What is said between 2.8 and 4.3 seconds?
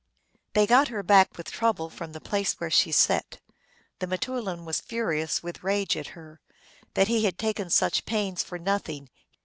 sat. The m